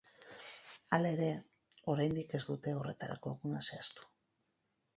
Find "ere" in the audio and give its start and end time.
1.17-1.27